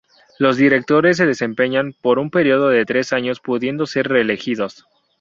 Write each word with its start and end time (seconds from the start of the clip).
Los 0.39 0.57
directores 0.57 1.17
se 1.17 1.27
desempeñan 1.27 1.93
por 2.01 2.17
un 2.17 2.31
periodo 2.31 2.69
de 2.69 2.85
tres 2.87 3.13
años 3.13 3.39
pudiendo 3.39 3.85
ser 3.85 4.07
reelegidos. 4.07 4.87